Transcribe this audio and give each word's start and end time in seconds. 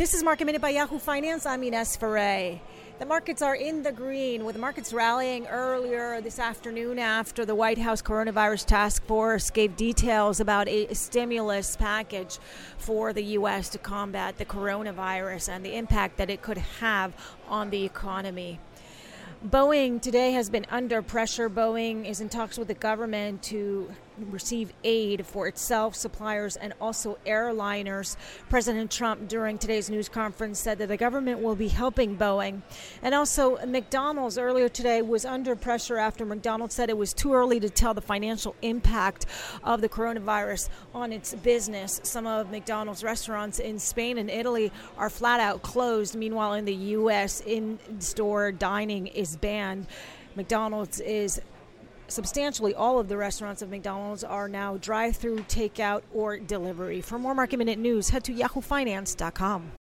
This 0.00 0.14
is 0.14 0.22
Market 0.22 0.46
Minute 0.46 0.62
by 0.62 0.70
Yahoo 0.70 0.98
Finance. 0.98 1.44
I'm 1.44 1.62
Ines 1.62 1.94
Ferre. 1.94 2.58
The 2.98 3.04
markets 3.04 3.42
are 3.42 3.54
in 3.54 3.82
the 3.82 3.92
green, 3.92 4.46
with 4.46 4.54
the 4.54 4.58
markets 4.58 4.94
rallying 4.94 5.46
earlier 5.46 6.22
this 6.22 6.38
afternoon 6.38 6.98
after 6.98 7.44
the 7.44 7.54
White 7.54 7.76
House 7.76 8.00
Coronavirus 8.00 8.64
Task 8.64 9.04
Force 9.04 9.50
gave 9.50 9.76
details 9.76 10.40
about 10.40 10.68
a 10.68 10.94
stimulus 10.94 11.76
package 11.76 12.38
for 12.78 13.12
the 13.12 13.22
U.S. 13.36 13.68
to 13.68 13.78
combat 13.78 14.38
the 14.38 14.46
coronavirus 14.46 15.50
and 15.50 15.62
the 15.62 15.76
impact 15.76 16.16
that 16.16 16.30
it 16.30 16.40
could 16.40 16.56
have 16.56 17.14
on 17.46 17.68
the 17.68 17.84
economy. 17.84 18.58
Boeing 19.46 20.02
today 20.02 20.32
has 20.32 20.50
been 20.50 20.66
under 20.68 21.00
pressure. 21.00 21.48
Boeing 21.48 22.04
is 22.06 22.20
in 22.20 22.28
talks 22.28 22.58
with 22.58 22.68
the 22.68 22.74
government 22.74 23.42
to 23.44 23.90
receive 24.30 24.70
aid 24.84 25.24
for 25.24 25.46
itself, 25.46 25.94
suppliers, 25.94 26.56
and 26.56 26.74
also 26.78 27.16
airliners. 27.26 28.16
President 28.50 28.90
Trump, 28.90 29.28
during 29.28 29.56
today's 29.56 29.88
news 29.88 30.10
conference, 30.10 30.58
said 30.58 30.76
that 30.76 30.88
the 30.88 30.96
government 30.98 31.40
will 31.40 31.54
be 31.54 31.68
helping 31.68 32.18
Boeing. 32.18 32.60
And 33.02 33.14
also, 33.14 33.56
McDonald's 33.66 34.36
earlier 34.36 34.68
today 34.68 35.00
was 35.00 35.24
under 35.24 35.56
pressure 35.56 35.96
after 35.96 36.26
McDonald's 36.26 36.74
said 36.74 36.90
it 36.90 36.98
was 36.98 37.14
too 37.14 37.32
early 37.32 37.60
to 37.60 37.70
tell 37.70 37.94
the 37.94 38.02
financial 38.02 38.54
impact 38.60 39.24
of 39.64 39.80
the 39.80 39.88
coronavirus 39.88 40.68
on 40.94 41.12
its 41.12 41.34
business. 41.34 41.98
Some 42.02 42.26
of 42.26 42.50
McDonald's 42.50 43.02
restaurants 43.02 43.58
in 43.58 43.78
Spain 43.78 44.18
and 44.18 44.28
Italy 44.28 44.70
are 44.98 45.08
flat 45.08 45.40
out 45.40 45.62
closed. 45.62 46.14
Meanwhile, 46.14 46.54
in 46.54 46.66
the 46.66 46.74
U.S., 46.74 47.40
in 47.40 47.78
store 48.00 48.52
dining 48.52 49.06
is 49.06 49.29
banned. 49.36 49.86
McDonald's 50.36 51.00
is 51.00 51.40
substantially 52.08 52.74
all 52.74 52.98
of 52.98 53.08
the 53.08 53.16
restaurants 53.16 53.62
of 53.62 53.70
McDonald's 53.70 54.24
are 54.24 54.48
now 54.48 54.76
drive 54.76 55.16
through, 55.16 55.38
takeout, 55.40 56.02
or 56.12 56.38
delivery. 56.38 57.00
For 57.00 57.18
more 57.18 57.34
market 57.34 57.58
minute 57.58 57.78
news, 57.78 58.10
head 58.10 58.24
to 58.24 58.34
yahoofinance.com. 58.34 59.72